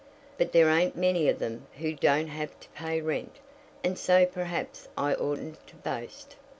[0.35, 3.35] But there ain't many of them who don't have to pay rent,
[3.83, 6.37] and so perhaps I oughtn't to boast."